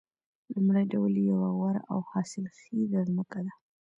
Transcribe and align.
لومړی 0.53 0.83
ډول 0.93 1.13
یې 1.17 1.23
یوه 1.31 1.49
غوره 1.57 1.81
او 1.91 1.99
حاصلخیزه 2.09 2.99
ځمکه 3.09 3.39
ده 3.45 3.53